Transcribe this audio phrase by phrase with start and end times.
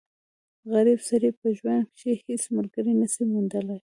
[0.73, 3.79] غریب سړی په ژوند کښي هيڅ ملګری نه سي موندلای.